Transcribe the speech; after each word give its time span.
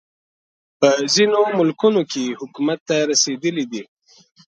په 0.79 0.87
ځینو 1.13 1.39
ملکونو 1.57 2.01
کې 2.11 2.37
حکومت 2.39 2.79
ته 2.87 2.95
رسېدلی 3.09 3.65
دی. 3.71 3.83